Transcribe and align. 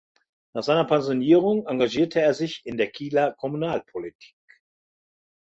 Nach 0.55 0.63
seiner 0.63 0.85
Pensionierung 0.85 1.67
engagierte 1.67 2.21
er 2.21 2.33
sich 2.33 2.65
in 2.65 2.75
der 2.75 2.89
Kieler 2.89 3.33
Kommunalpolitik. 3.33 4.35